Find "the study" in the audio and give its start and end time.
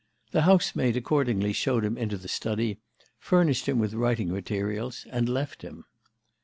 2.17-2.79